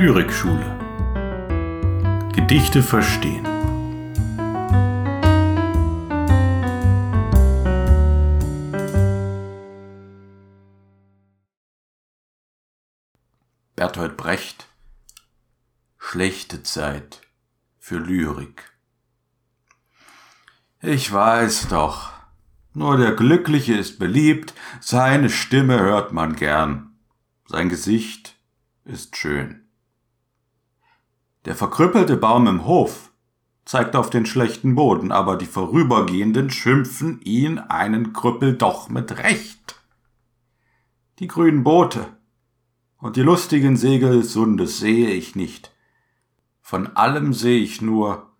[0.00, 0.78] Lyrikschule.
[2.32, 3.42] Gedichte verstehen.
[13.74, 14.68] Bertolt Brecht
[15.98, 17.22] Schlechte Zeit
[17.80, 18.70] für Lyrik.
[20.80, 22.12] Ich weiß doch,
[22.72, 27.00] nur der Glückliche ist beliebt, seine Stimme hört man gern,
[27.46, 28.36] sein Gesicht
[28.84, 29.67] ist schön.
[31.44, 33.12] Der verkrüppelte Baum im Hof
[33.64, 39.76] zeigt auf den schlechten Boden, aber die Vorübergehenden schimpfen ihn einen Krüppel doch mit Recht.
[41.18, 42.06] Die grünen Boote
[42.98, 45.72] und die lustigen Segel des Sundes sehe ich nicht.
[46.60, 48.30] Von allem sehe ich nur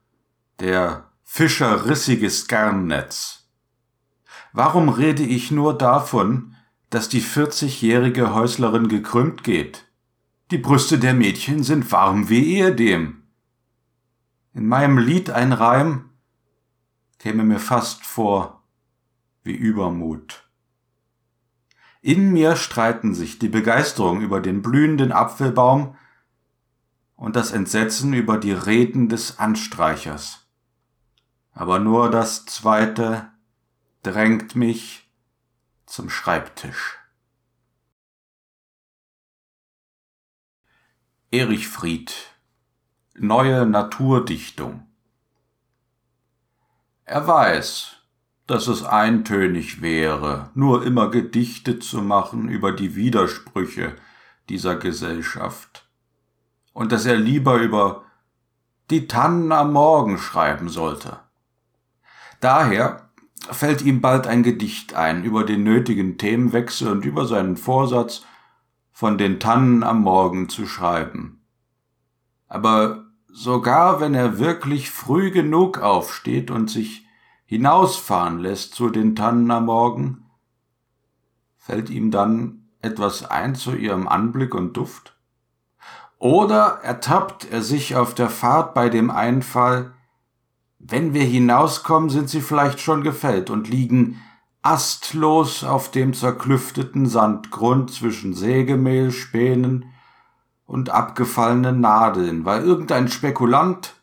[0.61, 3.49] der Fischer rissiges Garnnetz.
[4.53, 6.57] Warum rede ich nur davon,
[6.91, 9.88] dass die vierzigjährige Häuslerin gekrümmt geht?
[10.51, 13.23] Die Brüste der Mädchen sind warm wie ehedem.
[14.55, 16.09] In meinem Lied ein Reim
[17.19, 18.63] käme mir fast vor
[19.43, 20.49] wie Übermut.
[22.01, 25.97] In mir streiten sich die Begeisterung über den blühenden Apfelbaum
[27.15, 30.49] und das Entsetzen über die Reden des Anstreichers.
[31.53, 33.31] Aber nur das zweite
[34.03, 35.13] drängt mich
[35.85, 36.98] zum Schreibtisch.
[41.31, 42.15] Erich Fried
[43.15, 44.87] Neue Naturdichtung.
[47.05, 47.97] Er weiß,
[48.47, 53.95] dass es eintönig wäre, nur immer Gedichte zu machen über die Widersprüche
[54.49, 55.87] dieser Gesellschaft,
[56.73, 58.07] und dass er lieber über
[58.89, 61.21] die Tannen am Morgen schreiben sollte.
[62.41, 63.11] Daher
[63.51, 68.25] fällt ihm bald ein Gedicht ein über den nötigen Themenwechsel und über seinen Vorsatz,
[68.99, 71.41] von den Tannen am Morgen zu schreiben.
[72.49, 77.07] Aber sogar wenn er wirklich früh genug aufsteht und sich
[77.45, 80.27] hinausfahren lässt zu den Tannen am Morgen,
[81.59, 85.17] fällt ihm dann etwas ein zu ihrem Anblick und Duft?
[86.19, 89.95] Oder ertappt er sich auf der Fahrt bei dem Einfall,
[90.81, 94.21] wenn wir hinauskommen, sind sie vielleicht schon gefällt und liegen
[94.63, 99.93] astlos auf dem zerklüfteten Sandgrund zwischen Sägemehl, Spänen
[100.67, 103.95] und abgefallenen Nadeln, weil irgendein Spekulant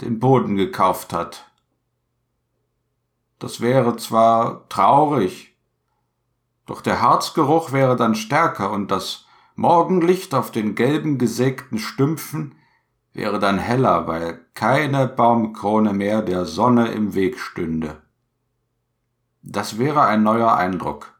[0.00, 1.50] den Boden gekauft hat.
[3.38, 5.56] Das wäre zwar traurig,
[6.66, 12.56] doch der Harzgeruch wäre dann stärker und das Morgenlicht auf den gelben gesägten Stümpfen
[13.12, 18.02] wäre dann heller, weil keine Baumkrone mehr der Sonne im Weg stünde.
[19.50, 21.18] Das wäre ein neuer Eindruck.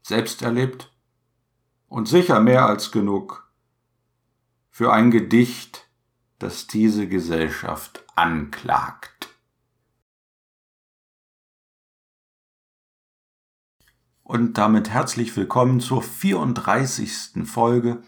[0.00, 0.90] Selbst erlebt
[1.86, 3.52] und sicher mehr als genug
[4.70, 5.86] für ein Gedicht,
[6.38, 9.28] das diese Gesellschaft anklagt.
[14.22, 17.46] Und damit herzlich willkommen zur 34.
[17.46, 18.02] Folge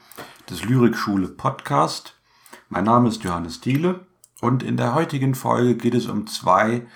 [0.48, 2.18] des Lyrikschule Podcast.
[2.70, 4.06] Mein Name ist Johannes Thiele
[4.40, 6.86] und in der heutigen Folge geht es um zwei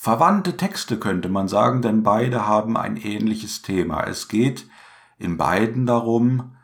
[0.00, 4.04] verwandte Texte könnte man sagen, denn beide haben ein ähnliches Thema.
[4.04, 4.70] Es geht
[5.18, 6.56] in beiden darum,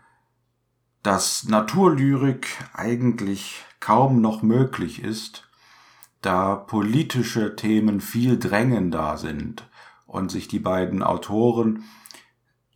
[1.03, 5.49] dass Naturlyrik eigentlich kaum noch möglich ist,
[6.23, 9.69] da politische Themen viel drängender sind
[10.07, 11.83] und sich die beiden Autoren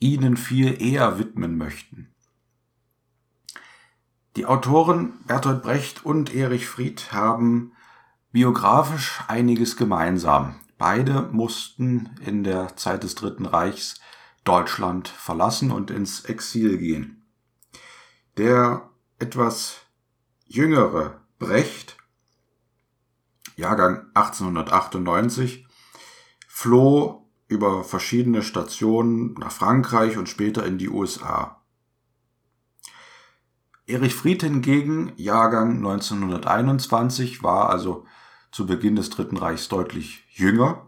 [0.01, 2.13] ihnen viel eher widmen möchten.
[4.35, 7.75] Die Autoren Bertolt Brecht und Erich Fried haben
[8.31, 10.61] Biografisch einiges gemeinsam.
[10.77, 14.01] Beide mussten in der Zeit des Dritten Reichs
[14.45, 17.27] Deutschland verlassen und ins Exil gehen.
[18.37, 19.79] Der etwas
[20.45, 21.97] jüngere Brecht,
[23.57, 25.67] Jahrgang 1898,
[26.47, 31.63] floh über verschiedene Stationen nach Frankreich und später in die USA.
[33.87, 38.05] Erich Fried hingegen, Jahrgang 1921, war also
[38.51, 40.87] zu Beginn des Dritten Reichs deutlich jünger,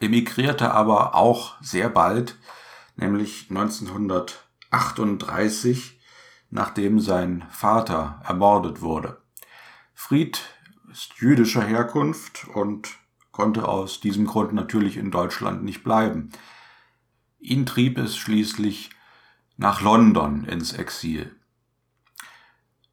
[0.00, 2.36] emigrierte aber auch sehr bald,
[2.96, 6.00] nämlich 1938,
[6.50, 9.20] nachdem sein Vater ermordet wurde.
[9.94, 10.40] Fried
[10.90, 12.96] ist jüdischer Herkunft und
[13.32, 16.30] konnte aus diesem Grund natürlich in Deutschland nicht bleiben.
[17.38, 18.90] Ihn trieb es schließlich
[19.56, 21.36] nach London ins Exil.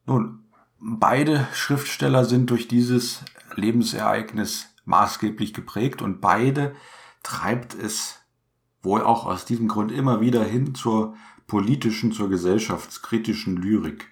[0.04, 0.45] Nun,
[0.80, 3.22] beide Schriftsteller sind durch dieses
[3.54, 6.74] Lebensereignis maßgeblich geprägt und beide
[7.22, 8.20] treibt es
[8.82, 14.08] wohl auch aus diesem Grund immer wieder hin zur politischen, zur gesellschaftskritischen Lyrik.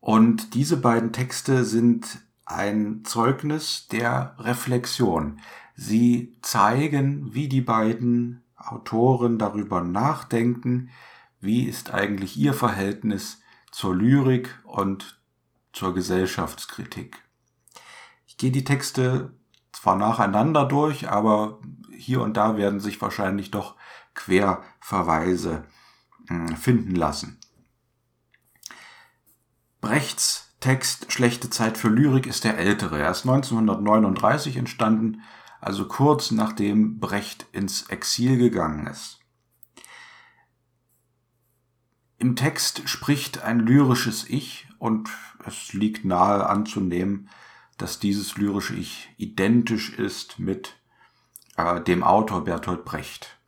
[0.00, 5.40] Und diese beiden Texte sind ein Zeugnis der Reflexion.
[5.74, 10.90] Sie zeigen, wie die beiden Autoren darüber nachdenken,
[11.40, 13.41] wie ist eigentlich ihr Verhältnis
[13.72, 15.20] zur Lyrik und
[15.72, 17.20] zur Gesellschaftskritik.
[18.26, 19.34] Ich gehe die Texte
[19.72, 21.60] zwar nacheinander durch, aber
[21.90, 23.74] hier und da werden sich wahrscheinlich doch
[24.14, 25.64] Querverweise
[26.28, 27.40] hm, finden lassen.
[29.80, 33.00] Brechts Text Schlechte Zeit für Lyrik ist der ältere.
[33.00, 35.22] Er ist 1939 entstanden,
[35.60, 39.21] also kurz nachdem Brecht ins Exil gegangen ist.
[42.22, 45.10] Im Text spricht ein lyrisches Ich und
[45.44, 47.28] es liegt nahe anzunehmen,
[47.78, 50.76] dass dieses lyrische Ich identisch ist mit
[51.56, 53.40] äh, dem Autor Bertolt Brecht.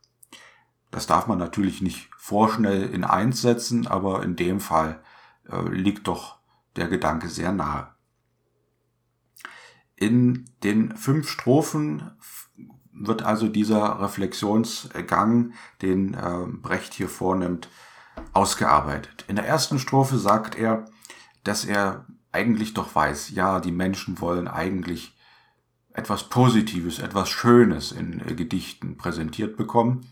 [0.91, 5.01] Das darf man natürlich nicht vorschnell in eins setzen, aber in dem Fall
[5.49, 6.39] äh, liegt doch
[6.75, 7.87] der Gedanke sehr nahe.
[9.95, 12.11] In den fünf Strophen
[12.91, 17.69] wird also dieser Reflexionsgang, den äh, Brecht hier vornimmt,
[18.35, 19.25] ausgearbeitet.
[19.27, 20.85] In der ersten Strophe sagt er,
[21.43, 25.15] dass er eigentlich doch weiß, ja, die Menschen wollen eigentlich
[25.93, 30.07] etwas Positives, etwas Schönes in äh, Gedichten präsentiert bekommen.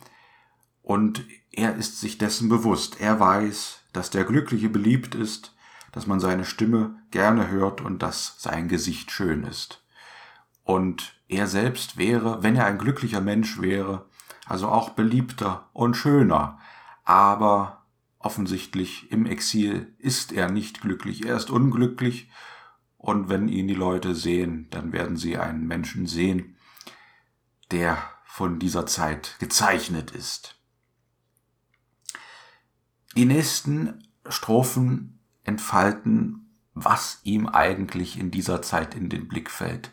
[0.81, 3.01] Und er ist sich dessen bewusst.
[3.01, 5.53] Er weiß, dass der Glückliche beliebt ist,
[5.91, 9.83] dass man seine Stimme gerne hört und dass sein Gesicht schön ist.
[10.63, 14.05] Und er selbst wäre, wenn er ein glücklicher Mensch wäre,
[14.45, 16.59] also auch beliebter und schöner,
[17.03, 17.82] aber
[18.23, 22.29] offensichtlich im Exil ist er nicht glücklich, er ist unglücklich
[22.97, 26.55] und wenn ihn die Leute sehen, dann werden sie einen Menschen sehen,
[27.71, 30.59] der von dieser Zeit gezeichnet ist.
[33.15, 39.91] Die nächsten Strophen entfalten, was ihm eigentlich in dieser Zeit in den Blick fällt.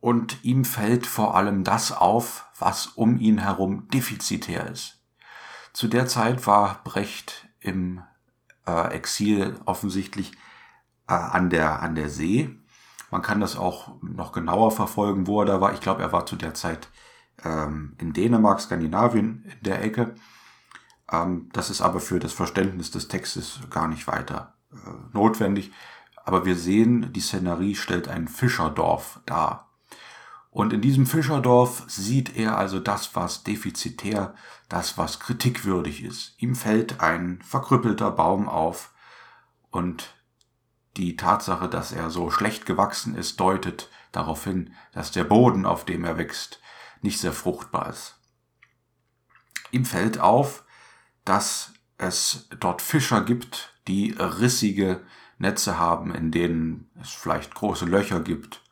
[0.00, 4.97] Und ihm fällt vor allem das auf, was um ihn herum defizitär ist.
[5.72, 8.02] Zu der Zeit war Brecht im
[8.66, 10.32] äh, Exil offensichtlich
[11.08, 12.50] äh, an, der, an der See.
[13.10, 15.72] Man kann das auch noch genauer verfolgen, wo er da war.
[15.72, 16.88] Ich glaube, er war zu der Zeit
[17.44, 20.14] ähm, in Dänemark, Skandinavien in der Ecke.
[21.10, 24.76] Ähm, das ist aber für das Verständnis des Textes gar nicht weiter äh,
[25.12, 25.72] notwendig.
[26.24, 29.67] Aber wir sehen, die Szenerie stellt ein Fischerdorf dar.
[30.50, 34.34] Und in diesem Fischerdorf sieht er also das, was defizitär,
[34.68, 36.34] das, was kritikwürdig ist.
[36.38, 38.92] Ihm fällt ein verkrüppelter Baum auf
[39.70, 40.14] und
[40.96, 45.84] die Tatsache, dass er so schlecht gewachsen ist, deutet darauf hin, dass der Boden, auf
[45.84, 46.60] dem er wächst,
[47.02, 48.18] nicht sehr fruchtbar ist.
[49.70, 50.64] Ihm fällt auf,
[51.24, 55.02] dass es dort Fischer gibt, die rissige
[55.36, 58.62] Netze haben, in denen es vielleicht große Löcher gibt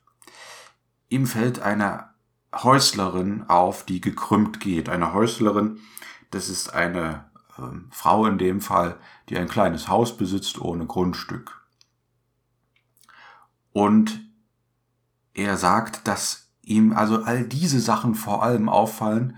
[1.09, 2.11] ihm fällt eine
[2.55, 4.89] Häuslerin auf, die gekrümmt geht.
[4.89, 5.79] Eine Häuslerin,
[6.31, 7.25] das ist eine
[7.59, 8.99] äh, Frau in dem Fall,
[9.29, 11.67] die ein kleines Haus besitzt ohne Grundstück.
[13.73, 14.27] Und
[15.35, 19.37] er sagt, dass ihm also all diese Sachen vor allem auffallen,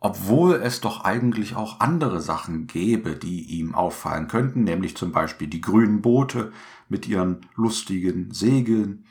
[0.00, 5.48] obwohl es doch eigentlich auch andere Sachen gäbe, die ihm auffallen könnten, nämlich zum Beispiel
[5.48, 6.52] die grünen Boote
[6.88, 9.06] mit ihren lustigen Segeln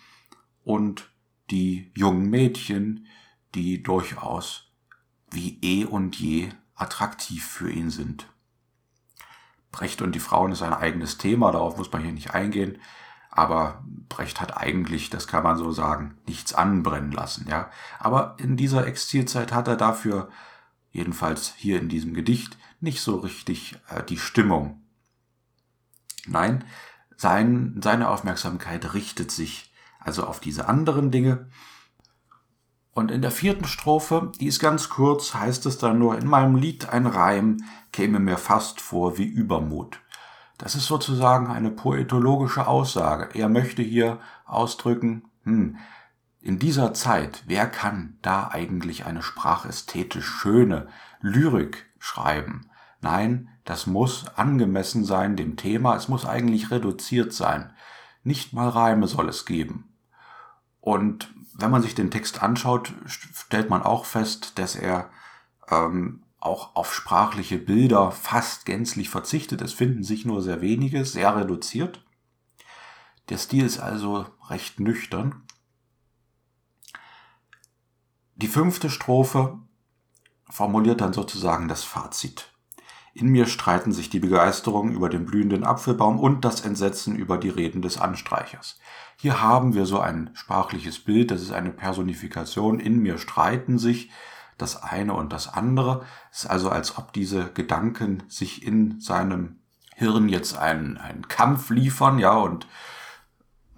[0.64, 1.10] und
[1.50, 3.08] die jungen Mädchen,
[3.56, 4.72] die durchaus
[5.32, 8.28] wie eh und je attraktiv für ihn sind.
[9.72, 12.80] Brecht und die Frauen ist ein eigenes Thema, darauf muss man hier nicht eingehen,
[13.30, 17.70] aber Brecht hat eigentlich, das kann man so sagen, nichts anbrennen lassen, ja.
[18.00, 20.30] Aber in dieser Exilzeit hat er dafür,
[20.92, 24.82] jedenfalls hier in diesem Gedicht, nicht so richtig äh, die Stimmung.
[26.26, 26.64] Nein,
[27.16, 29.67] sein, seine Aufmerksamkeit richtet sich
[30.08, 31.50] also auf diese anderen Dinge.
[32.94, 36.56] Und in der vierten Strophe, die ist ganz kurz, heißt es dann nur, in meinem
[36.56, 37.58] Lied ein Reim
[37.92, 40.00] käme mir fast vor wie Übermut.
[40.58, 43.30] Das ist sozusagen eine poetologische Aussage.
[43.38, 45.78] Er möchte hier ausdrücken, hm,
[46.42, 50.88] in dieser Zeit, wer kann da eigentlich eine sprachästhetisch schöne
[51.20, 52.70] Lyrik schreiben?
[53.02, 57.74] Nein, das muss angemessen sein dem Thema, es muss eigentlich reduziert sein.
[58.24, 59.87] Nicht mal Reime soll es geben.
[60.88, 65.10] Und wenn man sich den Text anschaut, stellt man auch fest, dass er
[65.70, 69.62] ähm, auch auf sprachliche Bilder fast gänzlich verzichtet.
[69.62, 72.06] Es finden sich nur sehr wenige, sehr reduziert.
[73.28, 75.44] Der Stil ist also recht nüchtern.
[78.36, 79.60] Die fünfte Strophe
[80.50, 82.54] formuliert dann sozusagen das Fazit.
[83.18, 87.50] In mir streiten sich die Begeisterung über den blühenden Apfelbaum und das Entsetzen über die
[87.50, 88.78] Reden des Anstreichers.
[89.16, 92.80] Hier haben wir so ein sprachliches Bild, das ist eine Personifikation.
[92.80, 94.12] In mir streiten sich
[94.60, 96.06] das eine und das andere.
[96.32, 99.62] Es ist also, als ob diese Gedanken sich in seinem
[99.96, 102.68] Hirn jetzt einen, einen Kampf liefern, ja, und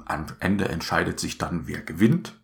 [0.03, 2.38] am Ende entscheidet sich dann, wer gewinnt.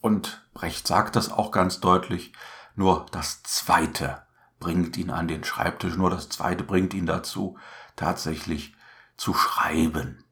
[0.00, 2.32] Und Brecht sagt das auch ganz deutlich,
[2.74, 4.25] nur das Zweite
[4.58, 7.58] bringt ihn an den Schreibtisch, nur das Zweite bringt ihn dazu,
[7.94, 8.74] tatsächlich
[9.16, 10.24] zu schreiben.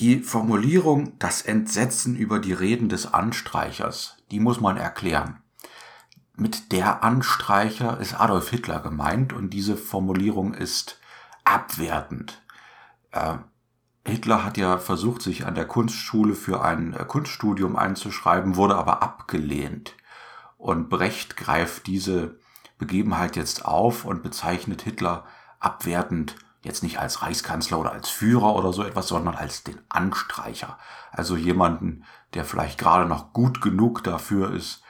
[0.00, 5.42] Die Formulierung das Entsetzen über die Reden des Anstreichers, die muss man erklären.
[6.34, 10.98] Mit der Anstreicher ist Adolf Hitler gemeint und diese Formulierung ist
[11.44, 12.42] abwertend.
[13.10, 13.36] Äh,
[14.04, 19.02] Hitler hat ja versucht, sich an der Kunstschule für ein äh, Kunststudium einzuschreiben, wurde aber
[19.02, 19.94] abgelehnt.
[20.56, 22.40] Und Brecht greift diese
[22.82, 25.24] Begebenheit jetzt auf und bezeichnet Hitler
[25.60, 30.78] abwertend jetzt nicht als Reichskanzler oder als Führer oder so etwas, sondern als den Anstreicher.
[31.12, 34.82] Also jemanden, der vielleicht gerade noch gut genug dafür ist,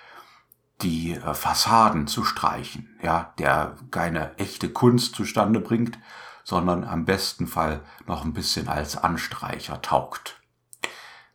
[0.80, 5.98] die äh, Fassaden zu streichen, ja, der keine echte Kunst zustande bringt,
[6.44, 10.40] sondern am besten Fall noch ein bisschen als Anstreicher taugt.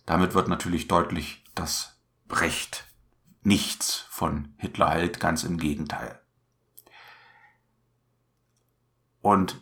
[0.08, 2.86] Damit wird natürlich deutlich, dass Brecht
[3.44, 6.20] nichts von Hitler hält, ganz im Gegenteil.
[9.22, 9.62] Und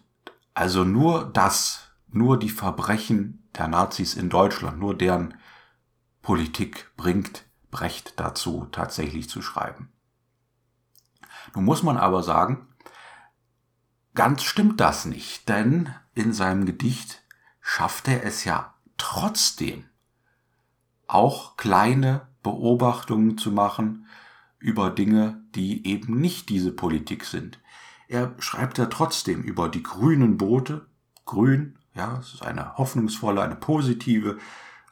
[0.53, 5.35] also nur das, nur die Verbrechen der Nazis in Deutschland, nur deren
[6.21, 9.91] Politik bringt Brecht dazu, tatsächlich zu schreiben.
[11.53, 12.67] Nun muss man aber sagen,
[14.13, 17.24] ganz stimmt das nicht, denn in seinem Gedicht
[17.62, 19.85] schafft er es ja trotzdem,
[21.07, 24.07] auch kleine Beobachtungen zu machen
[24.59, 27.59] über Dinge, die eben nicht diese Politik sind.
[28.07, 30.85] Er schreibt ja trotzdem über die grünen Boote,
[31.25, 34.38] grün, ja, es ist eine hoffnungsvolle, eine positive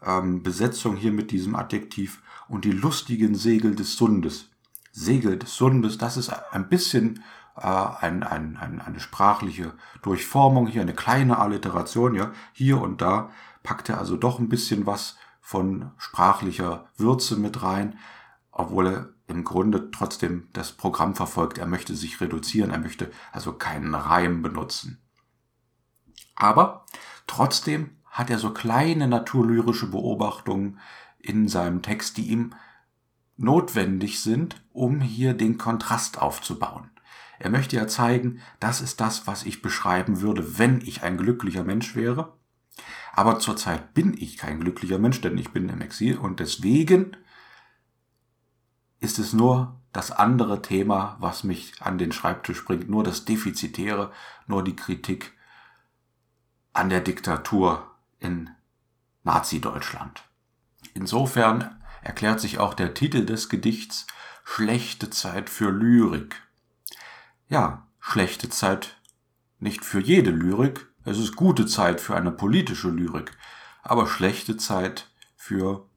[0.05, 2.22] ähm, Besetzung hier mit diesem Adjektiv.
[2.48, 4.50] Und die lustigen Segel des Sundes.
[4.91, 7.24] Segel des Sundes, das ist ein bisschen
[7.55, 13.29] äh, ein, ein, ein, eine sprachliche Durchformung, hier eine kleine Alliteration, ja, hier und da
[13.63, 17.98] packt er also doch ein bisschen was von sprachlicher Würze mit rein,
[18.51, 21.58] obwohl er im Grunde trotzdem das Programm verfolgt.
[21.58, 25.01] Er möchte sich reduzieren, er möchte also keinen Reim benutzen.
[26.36, 26.86] Aber
[27.27, 30.80] trotzdem hat er so kleine naturlyrische Beobachtungen
[31.20, 32.53] in seinem Text, die ihm
[33.38, 36.92] notwendig sind, um hier den Kontrast aufzubauen.
[37.39, 41.63] Er möchte ja zeigen, das ist das, was ich beschreiben würde, wenn ich ein glücklicher
[41.63, 42.38] Mensch wäre.
[43.13, 47.18] Aber zurzeit bin ich kein glücklicher Mensch, denn ich bin im Exil und deswegen
[49.03, 54.12] ist es nur das andere Thema, was mich an den Schreibtisch bringt, nur das Defizitäre,
[54.48, 55.33] nur die Kritik
[56.72, 58.50] an der Diktatur in
[59.24, 60.24] Nazi-Deutschland.
[60.93, 64.07] Insofern erklärt sich auch der Titel des Gedichts
[64.45, 66.41] Schlechte Zeit für Lyrik.
[67.50, 68.98] Ja, schlechte Zeit
[69.60, 73.31] nicht für jede Lyrik, es ist gute Zeit für eine politische Lyrik,
[73.81, 75.88] aber schlechte Zeit für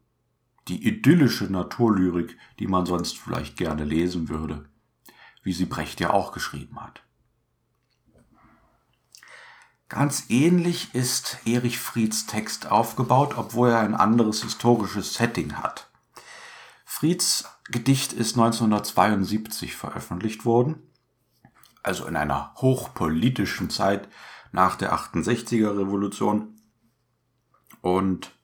[0.69, 4.69] die idyllische Naturlyrik, die man sonst vielleicht gerne lesen würde,
[5.43, 7.03] wie sie Brecht ja auch geschrieben hat.
[9.89, 15.89] Ganz ähnlich ist Erich Frieds Text aufgebaut, obwohl er ein anderes historisches Setting hat.
[16.85, 20.83] Frieds Gedicht ist 1972 veröffentlicht worden,
[21.83, 24.09] also in einer hochpolitischen Zeit
[24.51, 26.61] nach der 68er Revolution.
[27.81, 28.36] Und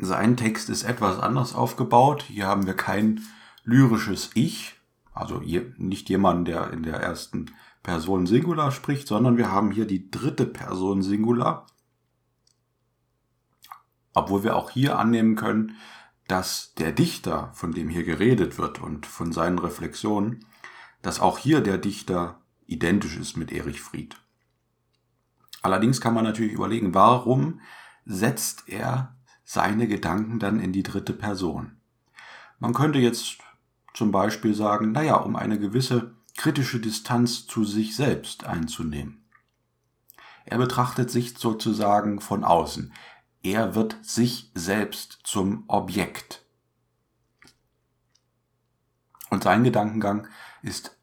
[0.00, 2.22] sein Text ist etwas anders aufgebaut.
[2.22, 3.20] Hier haben wir kein
[3.64, 4.76] lyrisches Ich,
[5.12, 7.52] also nicht jemand, der in der ersten
[7.82, 11.66] Person Singular spricht, sondern wir haben hier die dritte Person Singular.
[14.14, 15.76] Obwohl wir auch hier annehmen können,
[16.26, 20.44] dass der Dichter, von dem hier geredet wird und von seinen Reflexionen,
[21.02, 24.16] dass auch hier der Dichter identisch ist mit Erich Fried.
[25.62, 27.60] Allerdings kann man natürlich überlegen, warum
[28.04, 29.16] setzt er
[29.50, 31.80] seine Gedanken dann in die dritte Person.
[32.58, 33.38] Man könnte jetzt
[33.94, 39.24] zum Beispiel sagen, naja, um eine gewisse kritische Distanz zu sich selbst einzunehmen.
[40.44, 42.92] Er betrachtet sich sozusagen von außen.
[43.42, 46.44] Er wird sich selbst zum Objekt.
[49.30, 50.28] Und sein Gedankengang
[50.60, 50.94] ist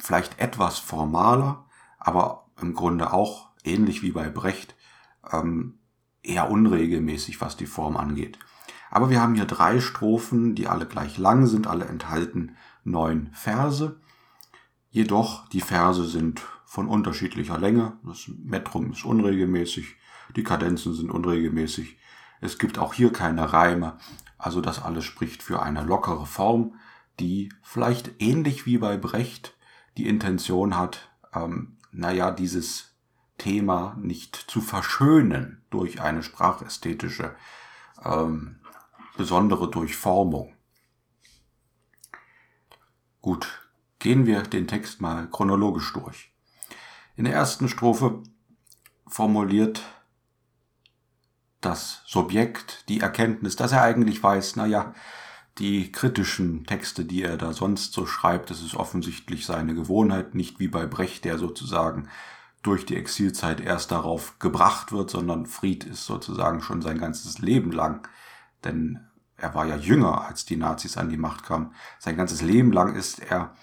[0.00, 1.64] vielleicht etwas formaler,
[2.00, 4.74] aber im Grunde auch ähnlich wie bei Brecht
[5.30, 5.78] ähm,
[6.24, 8.38] eher unregelmäßig, was die Form angeht.
[8.90, 14.00] Aber wir haben hier drei Strophen, die alle gleich lang sind, alle enthalten neun Verse.
[14.90, 17.98] Jedoch die Verse sind von unterschiedlicher Länge.
[18.04, 19.96] Das Metrum ist unregelmäßig,
[20.36, 21.98] die Kadenzen sind unregelmäßig.
[22.40, 23.96] Es gibt auch hier keine Reime.
[24.38, 26.74] Also das alles spricht für eine lockere Form,
[27.20, 29.56] die vielleicht ähnlich wie bei Brecht
[29.96, 32.93] die Intention hat, ähm, naja, dieses
[33.38, 37.34] Thema nicht zu verschönen durch eine sprachästhetische
[38.04, 38.60] ähm,
[39.16, 40.54] besondere Durchformung.
[43.20, 46.32] Gut, gehen wir den Text mal chronologisch durch.
[47.16, 48.22] In der ersten Strophe
[49.06, 49.82] formuliert
[51.60, 54.94] das Subjekt die Erkenntnis, dass er eigentlich weiß, naja,
[55.58, 60.58] die kritischen Texte, die er da sonst so schreibt, das ist offensichtlich seine Gewohnheit, nicht
[60.58, 62.08] wie bei Brecht, der sozusagen
[62.64, 67.70] durch die Exilzeit erst darauf gebracht wird, sondern Fried ist sozusagen schon sein ganzes Leben
[67.70, 68.08] lang,
[68.64, 69.06] denn
[69.36, 71.74] er war ja jünger, als die Nazis an die Macht kamen.
[71.98, 73.54] Sein ganzes Leben lang ist er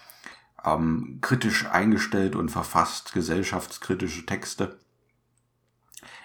[0.64, 4.80] ähm, kritisch eingestellt und verfasst gesellschaftskritische Texte.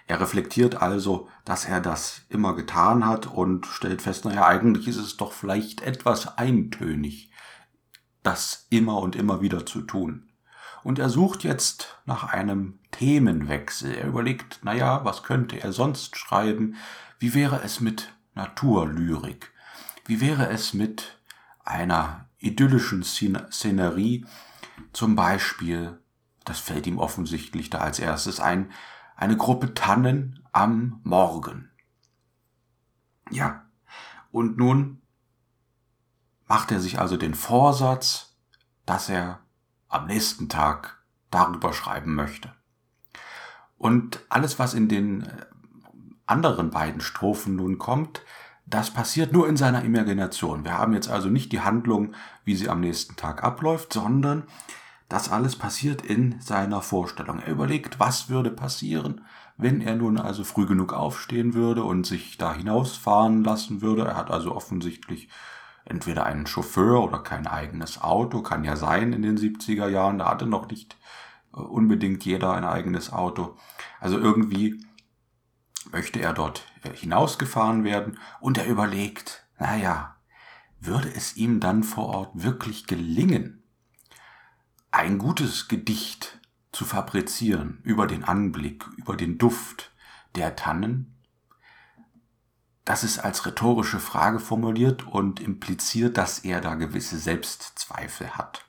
[0.06, 4.98] Er reflektiert also, dass er das immer getan hat und stellt fest, naja, eigentlich ist
[4.98, 7.32] es doch vielleicht etwas eintönig,
[8.22, 10.25] das immer und immer wieder zu tun.
[10.86, 13.92] Und er sucht jetzt nach einem Themenwechsel.
[13.92, 16.76] Er überlegt, naja, was könnte er sonst schreiben?
[17.18, 19.52] Wie wäre es mit Naturlyrik?
[20.04, 21.18] Wie wäre es mit
[21.64, 24.26] einer idyllischen Szenerie?
[24.92, 25.98] Zum Beispiel,
[26.44, 28.70] das fällt ihm offensichtlich da als erstes ein,
[29.16, 31.68] eine Gruppe Tannen am Morgen.
[33.32, 33.64] Ja,
[34.30, 35.02] und nun
[36.46, 38.36] macht er sich also den Vorsatz,
[38.84, 39.40] dass er
[39.88, 40.98] am nächsten Tag
[41.30, 42.52] darüber schreiben möchte.
[43.78, 45.46] Und alles, was in den äh,
[46.26, 48.22] anderen beiden Strophen nun kommt,
[48.66, 50.64] das passiert nur in seiner Imagination.
[50.64, 52.14] Wir haben jetzt also nicht die Handlung,
[52.44, 54.44] wie sie am nächsten Tag abläuft, sondern
[55.08, 57.38] das alles passiert in seiner Vorstellung.
[57.38, 59.24] Er überlegt, was würde passieren,
[59.56, 64.04] wenn er nun also früh genug aufstehen würde und sich da hinausfahren lassen würde.
[64.04, 65.28] Er hat also offensichtlich
[65.86, 70.28] entweder einen Chauffeur oder kein eigenes Auto, kann ja sein in den 70er Jahren, da
[70.28, 70.96] hatte noch nicht
[71.54, 73.56] äh, unbedingt jeder ein eigenes Auto.
[74.00, 74.84] Also irgendwie
[75.90, 80.16] möchte er dort äh, hinausgefahren werden und er überlegt, naja,
[80.80, 83.62] würde es ihm dann vor Ort wirklich gelingen,
[84.90, 86.40] ein gutes Gedicht
[86.72, 89.92] zu fabrizieren über den Anblick, über den Duft
[90.34, 91.15] der Tannen?
[92.86, 98.64] Das ist als rhetorische Frage formuliert und impliziert, dass er da gewisse Selbstzweifel hat.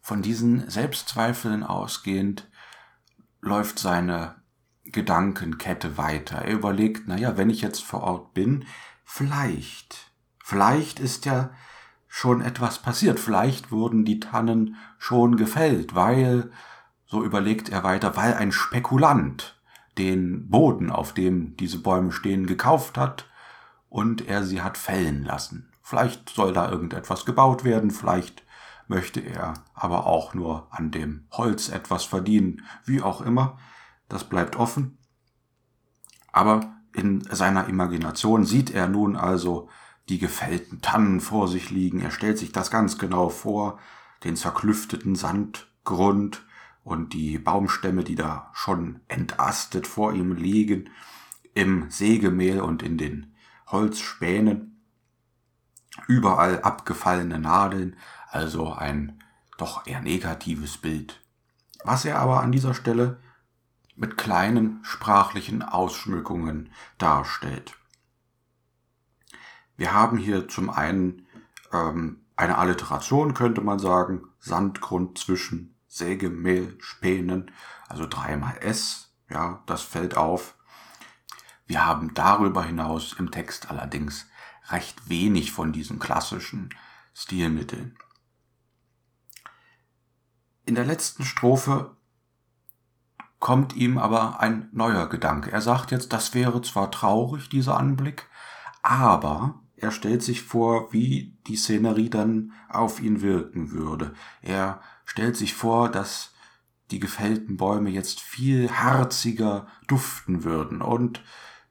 [0.00, 2.48] Von diesen Selbstzweifeln ausgehend
[3.40, 4.36] läuft seine
[4.84, 6.36] Gedankenkette weiter.
[6.36, 8.66] Er überlegt, naja, wenn ich jetzt vor Ort bin,
[9.02, 10.12] vielleicht,
[10.44, 11.50] vielleicht ist ja
[12.06, 13.18] schon etwas passiert.
[13.18, 16.52] Vielleicht wurden die Tannen schon gefällt, weil,
[17.06, 19.59] so überlegt er weiter, weil ein Spekulant
[20.00, 23.26] den Boden, auf dem diese Bäume stehen, gekauft hat
[23.90, 25.70] und er sie hat fällen lassen.
[25.82, 28.42] Vielleicht soll da irgendetwas gebaut werden, vielleicht
[28.88, 33.58] möchte er aber auch nur an dem Holz etwas verdienen, wie auch immer.
[34.08, 34.96] Das bleibt offen.
[36.32, 39.68] Aber in seiner Imagination sieht er nun also
[40.08, 42.00] die gefällten Tannen vor sich liegen.
[42.00, 43.78] Er stellt sich das ganz genau vor,
[44.24, 46.46] den zerklüfteten Sandgrund
[46.84, 50.90] und die Baumstämme, die da schon entastet vor ihm liegen,
[51.54, 53.34] im Sägemehl und in den
[53.66, 54.82] Holzspänen.
[56.06, 57.96] Überall abgefallene Nadeln,
[58.28, 59.22] also ein
[59.58, 61.20] doch eher negatives Bild.
[61.84, 63.18] Was er aber an dieser Stelle
[64.00, 67.76] mit kleinen sprachlichen Ausschmückungen darstellt.
[69.76, 71.26] Wir haben hier zum einen
[71.72, 77.50] ähm, eine Alliteration, könnte man sagen, Sandgrund zwischen Sägemehl, Spänen,
[77.88, 80.54] also dreimal S, ja, das fällt auf.
[81.66, 84.28] Wir haben darüber hinaus im Text allerdings
[84.68, 86.70] recht wenig von diesen klassischen
[87.12, 87.98] Stilmitteln.
[90.64, 91.96] In der letzten Strophe
[93.40, 95.50] kommt ihm aber ein neuer Gedanke.
[95.50, 98.28] Er sagt jetzt, das wäre zwar traurig, dieser Anblick,
[98.82, 104.14] aber er stellt sich vor, wie die Szenerie dann auf ihn wirken würde.
[104.40, 106.30] Er stellt sich vor, dass
[106.92, 111.20] die gefällten Bäume jetzt viel harziger duften würden und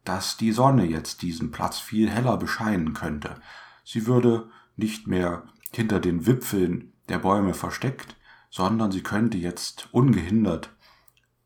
[0.03, 3.39] dass die Sonne jetzt diesen Platz viel heller bescheinen könnte.
[3.85, 8.17] Sie würde nicht mehr hinter den Wipfeln der Bäume versteckt,
[8.49, 10.75] sondern sie könnte jetzt ungehindert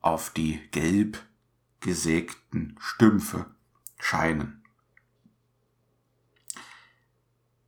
[0.02, 1.20] auf die gelb
[1.80, 3.46] gesägten Stümpfe
[4.00, 4.64] scheinen.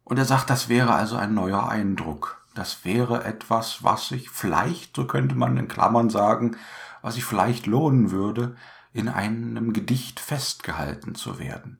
[0.03, 4.95] Und er sagt, das wäre also ein neuer Eindruck, das wäre etwas, was sich vielleicht,
[4.95, 6.57] so könnte man in Klammern sagen,
[7.01, 8.55] was sich vielleicht lohnen würde,
[8.93, 11.79] in einem Gedicht festgehalten zu werden.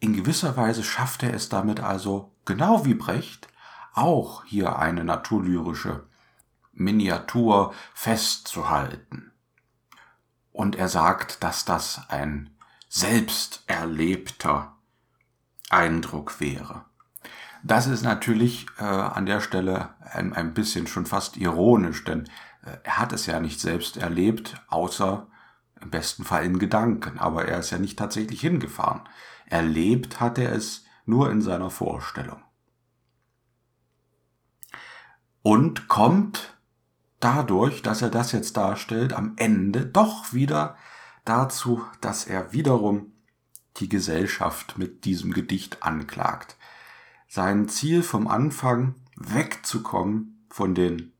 [0.00, 3.46] In gewisser Weise schafft er es damit also, genau wie Brecht,
[3.94, 6.08] auch hier eine naturlyrische
[6.72, 9.30] Miniatur festzuhalten.
[10.50, 12.50] Und er sagt, dass das ein
[12.88, 14.76] selbst erlebter
[15.70, 16.84] Eindruck wäre.
[17.62, 22.24] Das ist natürlich äh, an der Stelle ein, ein bisschen schon fast ironisch, denn
[22.64, 25.28] äh, er hat es ja nicht selbst erlebt, außer
[25.80, 29.02] im besten Fall in Gedanken, aber er ist ja nicht tatsächlich hingefahren.
[29.46, 32.42] Erlebt hat er es nur in seiner Vorstellung.
[35.42, 36.56] Und kommt
[37.20, 40.76] dadurch, dass er das jetzt darstellt, am Ende doch wieder
[41.24, 43.12] dazu, dass er wiederum
[43.78, 46.56] die Gesellschaft mit diesem Gedicht anklagt
[47.32, 51.14] sein Ziel vom Anfang wegzukommen von den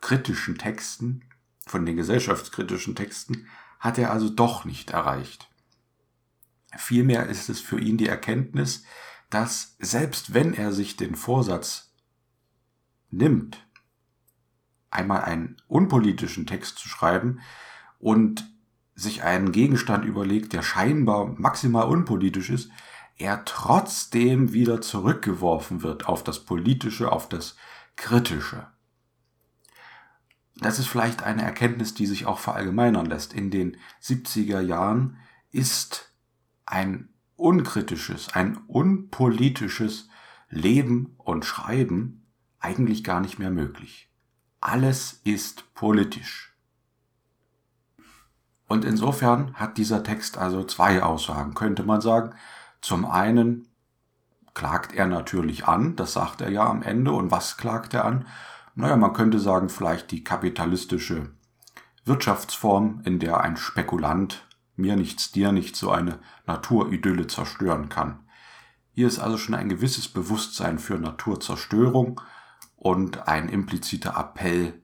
[0.00, 1.22] kritischen Texten,
[1.64, 3.46] von den gesellschaftskritischen Texten,
[3.78, 5.48] hat er also doch nicht erreicht.
[6.76, 8.82] Vielmehr ist es für ihn die Erkenntnis,
[9.30, 11.94] dass selbst wenn er sich den Vorsatz
[13.12, 13.64] nimmt,
[14.90, 17.38] einmal einen unpolitischen Text zu schreiben
[18.00, 18.52] und
[18.96, 22.72] sich einen Gegenstand überlegt, der scheinbar maximal unpolitisch ist,
[23.16, 27.56] er trotzdem wieder zurückgeworfen wird auf das Politische, auf das
[27.96, 28.66] Kritische.
[30.56, 33.32] Das ist vielleicht eine Erkenntnis, die sich auch verallgemeinern lässt.
[33.32, 35.18] In den 70er Jahren
[35.50, 36.12] ist
[36.66, 40.08] ein unkritisches, ein unpolitisches
[40.48, 42.26] Leben und Schreiben
[42.60, 44.10] eigentlich gar nicht mehr möglich.
[44.60, 46.54] Alles ist politisch.
[48.66, 52.34] Und insofern hat dieser Text also zwei Aussagen, könnte man sagen.
[52.84, 53.66] Zum einen
[54.52, 57.12] klagt er natürlich an, das sagt er ja am Ende.
[57.12, 58.26] Und was klagt er an?
[58.74, 61.30] Naja, man könnte sagen, vielleicht die kapitalistische
[62.04, 68.18] Wirtschaftsform, in der ein Spekulant mir nichts, dir nichts so eine Naturidylle zerstören kann.
[68.92, 72.20] Hier ist also schon ein gewisses Bewusstsein für Naturzerstörung
[72.76, 74.82] und ein impliziter Appell,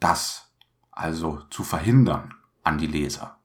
[0.00, 0.50] das
[0.90, 3.41] also zu verhindern an die Leser.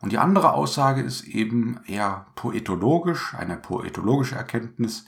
[0.00, 5.04] Und die andere Aussage ist eben eher poetologisch, eine poetologische Erkenntnis,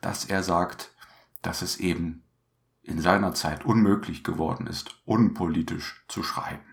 [0.00, 0.94] dass er sagt,
[1.42, 2.22] dass es eben
[2.82, 6.64] in seiner Zeit unmöglich geworden ist, unpolitisch zu schreiben.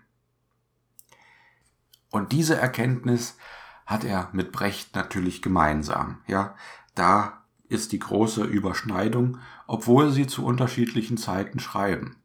[2.10, 3.36] Und diese Erkenntnis
[3.84, 6.22] hat er mit Brecht natürlich gemeinsam.
[6.26, 6.54] Ja,
[6.94, 12.16] da ist die große Überschneidung, obwohl sie zu unterschiedlichen Zeiten schreiben.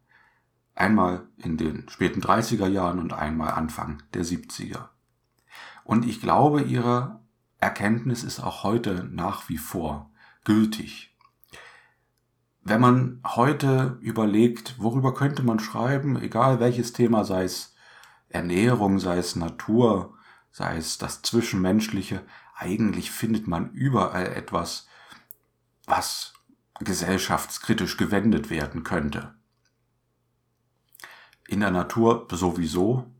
[0.74, 4.93] Einmal in den späten 30er Jahren und einmal Anfang der 70er.
[5.84, 7.20] Und ich glaube, ihre
[7.60, 10.10] Erkenntnis ist auch heute nach wie vor
[10.44, 11.16] gültig.
[12.62, 17.76] Wenn man heute überlegt, worüber könnte man schreiben, egal welches Thema, sei es
[18.30, 20.18] Ernährung, sei es Natur,
[20.52, 22.24] sei es das Zwischenmenschliche,
[22.56, 24.88] eigentlich findet man überall etwas,
[25.86, 26.34] was
[26.80, 29.36] gesellschaftskritisch gewendet werden könnte.
[31.48, 33.12] In der Natur sowieso,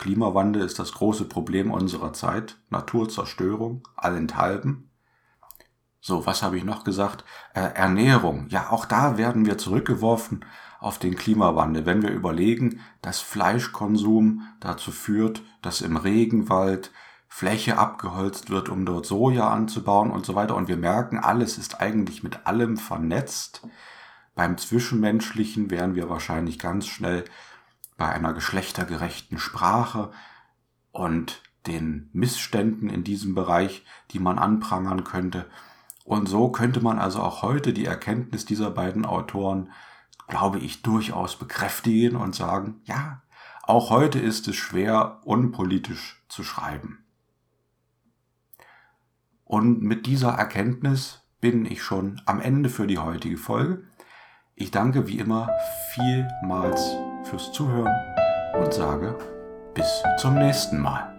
[0.00, 4.90] Klimawandel ist das große Problem unserer Zeit, Naturzerstörung, allenthalben.
[6.00, 7.24] So, was habe ich noch gesagt?
[7.52, 8.46] Äh, Ernährung.
[8.48, 10.46] Ja, auch da werden wir zurückgeworfen
[10.80, 16.90] auf den Klimawandel, wenn wir überlegen, dass Fleischkonsum dazu führt, dass im Regenwald
[17.28, 20.56] Fläche abgeholzt wird, um dort Soja anzubauen und so weiter.
[20.56, 23.68] Und wir merken, alles ist eigentlich mit allem vernetzt.
[24.34, 27.26] Beim Zwischenmenschlichen wären wir wahrscheinlich ganz schnell
[28.00, 30.10] bei einer geschlechtergerechten Sprache
[30.90, 35.44] und den Missständen in diesem Bereich, die man anprangern könnte.
[36.04, 39.70] Und so könnte man also auch heute die Erkenntnis dieser beiden Autoren,
[40.28, 43.20] glaube ich, durchaus bekräftigen und sagen, ja,
[43.64, 47.04] auch heute ist es schwer, unpolitisch zu schreiben.
[49.44, 53.84] Und mit dieser Erkenntnis bin ich schon am Ende für die heutige Folge.
[54.54, 55.50] Ich danke wie immer
[55.92, 57.94] vielmals fürs Zuhören
[58.58, 59.16] und sage
[59.74, 61.09] bis zum nächsten Mal.